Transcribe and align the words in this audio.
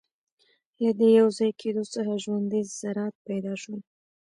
له 0.83 0.91
دې 0.99 1.09
یوځای 1.19 1.51
کېدو 1.61 1.83
څخه 1.93 2.13
ژوندۍ 2.23 2.61
ذرات 2.79 3.15
پیدا 3.27 3.53
شول. 3.61 3.79